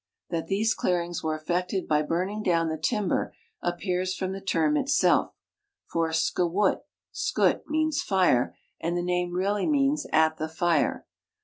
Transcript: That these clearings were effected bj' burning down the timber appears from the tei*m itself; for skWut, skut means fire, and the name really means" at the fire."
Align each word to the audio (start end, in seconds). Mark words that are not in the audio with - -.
That 0.31 0.47
these 0.47 0.73
clearings 0.73 1.21
were 1.21 1.35
effected 1.35 1.87
bj' 1.87 2.07
burning 2.07 2.41
down 2.41 2.69
the 2.69 2.77
timber 2.79 3.35
appears 3.61 4.15
from 4.15 4.31
the 4.31 4.41
tei*m 4.41 4.75
itself; 4.75 5.35
for 5.85 6.09
skWut, 6.09 6.79
skut 7.13 7.65
means 7.67 8.01
fire, 8.01 8.57
and 8.79 8.97
the 8.97 9.03
name 9.03 9.31
really 9.35 9.67
means" 9.67 10.07
at 10.11 10.37
the 10.37 10.49
fire." 10.49 11.05